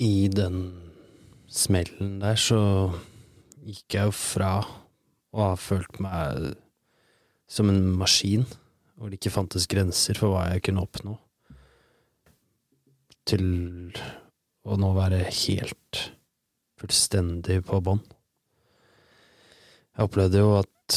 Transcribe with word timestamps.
i 0.00 0.28
den 0.32 0.62
smellen 1.50 2.20
der 2.22 2.38
så 2.40 2.60
gikk 3.60 3.96
jeg 3.96 4.08
jo 4.08 4.14
fra 4.16 4.52
å 5.30 5.50
ha 5.50 5.56
følt 5.60 6.00
meg 6.02 6.54
som 7.50 7.68
en 7.70 7.82
maskin, 7.98 8.46
hvor 8.96 9.10
det 9.10 9.18
ikke 9.18 9.34
fantes 9.34 9.66
grenser 9.70 10.18
for 10.18 10.32
hva 10.32 10.46
jeg 10.52 10.64
kunne 10.68 10.84
oppnå, 10.86 11.16
til 13.28 13.44
å 14.64 14.78
nå 14.80 14.90
være 14.96 15.24
helt 15.26 16.00
fullstendig 16.80 17.60
på 17.68 17.82
bånn. 17.84 18.02
Jeg 19.96 20.06
opplevde 20.06 20.40
jo 20.40 20.54
at 20.62 20.96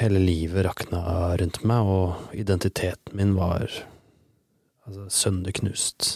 hele 0.00 0.20
livet 0.24 0.64
rakna 0.66 1.02
rundt 1.38 1.60
meg, 1.68 1.86
og 1.86 2.34
identiteten 2.34 3.14
min 3.16 3.36
var 3.36 3.68
altså 4.88 5.06
sønderknust. 5.20 6.10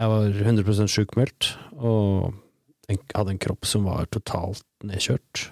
Jeg 0.00 0.08
var 0.08 0.30
100% 0.32 0.88
sjukmeldt, 0.88 1.46
og 1.76 2.32
hadde 2.88 3.34
en 3.34 3.40
kropp 3.42 3.66
som 3.68 3.84
var 3.84 4.08
totalt 4.08 4.64
nedkjørt, 4.86 5.50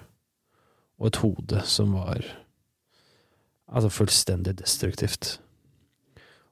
og 0.97 1.11
et 1.11 1.19
hode 1.21 1.61
som 1.69 1.93
var 1.93 2.25
altså 3.69 3.91
fullstendig 3.93 4.55
destruktivt. 4.57 5.35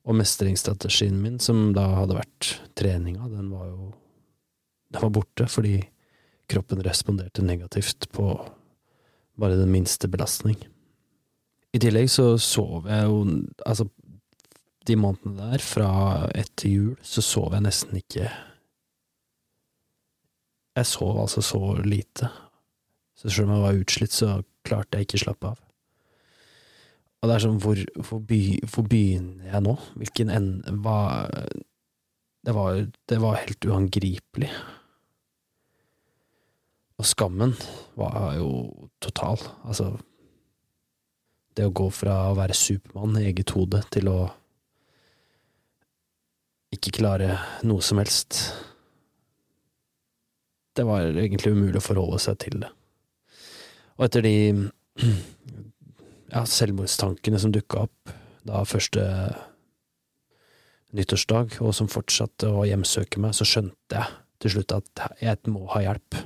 Og 0.05 0.15
mestringsstrategien 0.15 1.17
min, 1.19 1.39
som 1.41 1.73
da 1.75 1.87
hadde 1.97 2.19
vært 2.19 2.51
treninga, 2.77 3.31
den 3.33 3.49
var 3.51 3.71
jo 3.71 3.93
Den 4.87 5.01
var 5.03 5.09
borte 5.11 5.49
fordi 5.51 5.81
kroppen 6.47 6.79
responderte 6.85 7.43
negativt 7.43 8.05
på 8.15 8.29
bare 9.35 9.57
den 9.59 9.71
minste 9.71 10.07
belastning. 10.07 10.55
I 11.75 11.81
tillegg 11.83 12.07
så 12.07 12.37
sov 12.37 12.87
jeg 12.87 13.03
jo 13.03 13.17
Altså, 13.65 13.89
de 14.87 14.97
månedene 14.99 15.51
der, 15.51 15.63
fra 15.63 15.89
etter 16.37 16.71
jul, 16.71 16.95
så 17.05 17.23
sov 17.25 17.55
jeg 17.55 17.65
nesten 17.67 17.99
ikke 17.99 18.29
Jeg 20.77 20.85
sov 20.85 21.17
altså 21.17 21.41
så 21.41 21.59
lite. 21.81 22.27
Så 23.17 23.31
selv 23.33 23.47
om 23.47 23.55
jeg 23.55 23.63
var 23.63 23.79
utslitt, 23.81 24.13
så 24.13 24.35
klarte 24.67 24.99
jeg 24.99 25.07
ikke 25.07 25.17
å 25.17 25.23
slappe 25.23 25.53
av. 25.55 25.63
Og 27.17 27.29
det 27.29 27.33
er 27.33 27.43
sånn, 27.47 27.57
hvor, 27.63 27.79
hvor, 27.97 28.19
by, 28.29 28.41
hvor 28.69 28.85
begynner 28.85 29.49
jeg 29.49 29.63
nå? 29.65 29.73
Hvilken 29.97 30.29
ende 30.29 30.75
Hva 30.85 30.99
det 32.47 32.53
var, 32.55 32.77
det 33.09 33.17
var 33.19 33.41
helt 33.41 33.65
uangripelig. 33.67 34.47
Og 36.95 37.05
skammen 37.05 37.51
var 37.99 38.37
jo 38.37 38.51
total. 39.03 39.41
Altså 39.67 39.97
Det 41.57 41.65
å 41.67 41.73
gå 41.75 41.89
fra 41.91 42.29
å 42.29 42.37
være 42.37 42.55
Supermann 42.55 43.17
i 43.19 43.25
eget 43.27 43.51
hode 43.57 43.81
til 43.91 44.07
å 44.13 44.19
ikke 46.77 46.99
klare 46.99 47.37
noe 47.67 47.83
som 47.83 47.99
helst 48.01 48.39
Det 50.77 50.85
var 50.85 51.09
egentlig 51.09 51.53
umulig 51.55 51.81
å 51.81 51.87
forholde 51.87 52.19
seg 52.21 52.37
til 52.43 52.59
det. 52.61 52.69
Og 53.97 54.05
etter 54.05 54.21
de 54.21 54.35
ja, 56.35 56.43
selvmordstankene 56.45 57.39
som 57.41 57.53
dukka 57.53 57.87
opp 57.87 58.13
da 58.47 58.61
første 58.63 59.03
nyttårsdag, 60.95 61.57
og 61.65 61.73
som 61.75 61.89
fortsatte 61.91 62.47
å 62.47 62.65
hjemsøke 62.67 63.19
meg, 63.19 63.35
så 63.35 63.47
skjønte 63.47 63.97
jeg 63.97 64.13
til 64.43 64.53
slutt 64.53 64.75
at 64.77 65.07
jeg 65.21 65.51
må 65.51 65.65
ha 65.73 65.81
hjelp. 65.83 66.19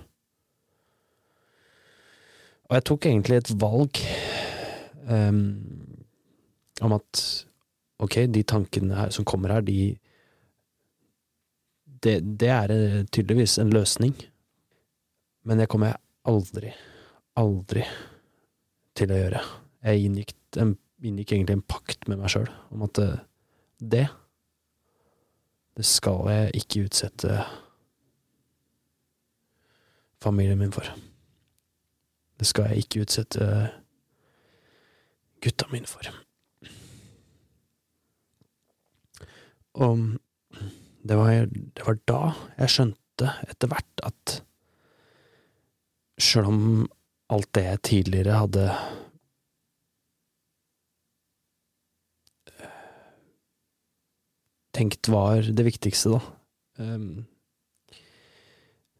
Og 2.69 2.77
jeg 2.77 2.85
tok 2.87 3.07
egentlig 3.09 3.39
et 3.39 3.53
valg 3.59 4.01
um, 5.07 5.41
om 6.81 6.95
at 6.95 7.23
ok, 8.01 8.23
de 8.31 8.43
tankene 8.47 8.95
her, 8.97 9.11
som 9.13 9.27
kommer 9.27 9.55
her, 9.57 9.65
de 9.65 9.95
det, 12.05 12.19
det, 12.41 12.49
er 12.49 13.03
tydeligvis 13.13 13.57
en 13.61 13.73
løsning, 13.73 14.15
men 15.45 15.61
det 15.61 15.67
kommer 15.71 15.91
jeg 15.91 16.01
aldri, 16.31 16.71
aldri 17.39 17.85
til 18.97 19.13
å 19.13 19.19
gjøre. 19.19 19.43
Jeg 19.85 20.07
inngikk, 20.07 20.33
en, 20.61 20.75
inngikk 21.01 21.35
egentlig 21.35 21.59
en 21.59 21.69
pakt 21.73 22.09
med 22.09 22.21
meg 22.21 22.33
sjøl 22.33 22.49
om 22.73 22.85
at 22.87 23.01
det 23.81 24.07
det 25.77 25.85
skal 25.87 26.27
jeg 26.29 26.51
ikke 26.59 26.83
utsette 26.85 27.43
familien 30.21 30.59
min 30.59 30.73
for. 30.75 30.85
Det 32.37 32.47
skal 32.47 32.69
jeg 32.69 32.83
ikke 32.83 33.05
utsette 33.05 33.47
gutta 35.41 35.69
mine 35.71 35.87
for. 35.89 36.09
Og 39.81 40.03
det 41.07 41.17
var, 41.17 41.45
det 41.49 41.85
var 41.85 41.99
da 42.09 42.21
jeg 42.59 42.73
skjønte 42.75 43.29
etter 43.47 43.71
hvert 43.71 44.03
at 44.05 44.37
sjøl 46.21 46.49
om 46.49 46.63
alt 47.31 47.49
det 47.57 47.63
jeg 47.65 47.81
tidligere 47.87 48.41
hadde 48.43 48.65
tenkt 54.75 55.09
var 55.11 55.43
det 55.45 55.65
viktigste, 55.67 56.15
da, 56.15 56.21
um, 56.79 57.25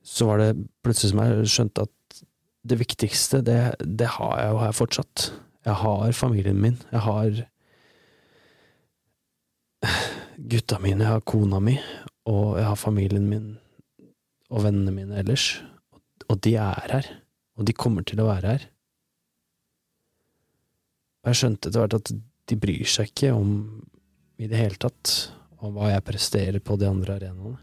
så 0.04 0.28
var 0.28 0.42
det 0.42 0.52
plutselig 0.84 1.14
som 1.14 1.24
jeg 1.24 1.52
skjønte 1.54 1.86
at 1.88 2.22
det 2.68 2.78
viktigste, 2.78 3.42
det, 3.46 3.60
det 3.80 4.10
har 4.18 4.36
jeg 4.38 4.52
jo 4.54 4.60
her 4.62 4.76
fortsatt. 4.78 5.32
Jeg 5.66 5.78
har 5.82 6.12
familien 6.14 6.60
min. 6.62 6.78
Jeg 6.92 7.02
har 7.08 7.40
gutta 10.38 10.80
mine, 10.80 11.04
jeg 11.04 11.14
har 11.16 11.26
kona 11.28 11.60
mi, 11.64 11.76
og 12.30 12.58
jeg 12.60 12.68
har 12.68 12.80
familien 12.80 13.28
min 13.30 13.50
og 14.52 14.66
vennene 14.66 14.94
mine 14.94 15.18
ellers. 15.22 15.62
Og 16.30 16.40
de 16.44 16.56
er 16.60 16.92
her. 16.92 17.08
Og 17.60 17.68
de 17.68 17.76
kommer 17.76 18.06
til 18.08 18.22
å 18.22 18.28
være 18.30 18.56
her. 18.56 18.68
Og 21.22 21.32
jeg 21.32 21.40
skjønte 21.40 21.70
etter 21.70 21.84
hvert 21.84 21.98
at 22.00 22.12
de 22.50 22.58
bryr 22.60 22.88
seg 22.90 23.12
ikke 23.12 23.34
om 23.36 23.52
i 24.42 24.48
det 24.50 24.58
hele 24.58 24.80
tatt 24.82 25.32
om 25.62 25.76
hva 25.76 25.92
jeg 25.92 26.06
presterer 26.08 26.64
på 26.64 26.76
de 26.82 26.88
andre 26.90 27.20
arenaene. 27.20 27.60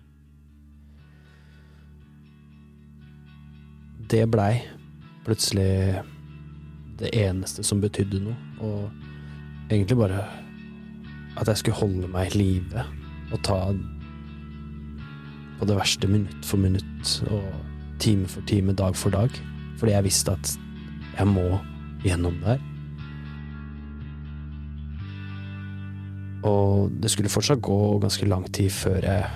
Det 4.09 4.23
blei 4.31 4.55
plutselig 5.27 6.00
det 6.99 7.11
eneste 7.19 7.65
som 7.67 7.83
betydde 7.83 8.23
noe, 8.23 8.37
og 8.65 8.87
egentlig 9.69 9.99
bare 9.99 10.23
at 11.38 11.49
jeg 11.49 11.62
skulle 11.62 11.78
holde 11.78 12.10
meg 12.10 12.32
i 12.32 12.38
live 12.38 12.84
og 13.32 13.43
ta 13.47 13.59
på 15.59 15.66
det 15.69 15.76
verste 15.78 16.10
minutt 16.10 16.47
for 16.47 16.60
minutt 16.62 17.12
og 17.31 17.47
time 17.99 18.28
for 18.31 18.47
time, 18.47 18.72
dag 18.72 18.97
for 18.97 19.10
dag, 19.10 19.31
fordi 19.78 19.93
jeg 19.93 20.06
visste 20.06 20.34
at 20.34 20.54
jeg 21.19 21.26
må 21.26 21.59
gjennom 22.04 22.38
det 22.43 22.54
her. 22.54 22.65
Og 26.47 26.93
det 27.03 27.10
skulle 27.10 27.32
fortsatt 27.32 27.62
gå 27.62 27.99
ganske 28.03 28.28
lang 28.31 28.47
tid 28.55 28.70
før 28.70 29.03
jeg 29.03 29.26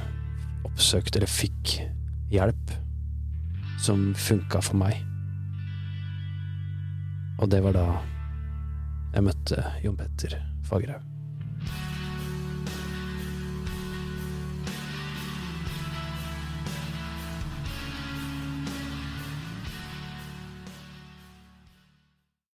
oppsøkte 0.68 1.18
eller 1.18 1.30
fikk 1.30 1.74
hjelp 2.32 2.76
som 3.82 4.12
funka 4.14 4.62
for 4.62 4.78
meg. 4.78 5.02
Og 7.42 7.50
det 7.50 7.62
var 7.64 7.74
da 7.74 7.86
jeg 9.12 9.26
møtte 9.26 9.64
Jon 9.82 9.98
Petter 9.98 10.38
Fagerhaug. 10.68 11.11